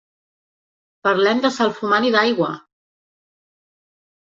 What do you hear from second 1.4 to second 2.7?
de salfumant i d'aigua!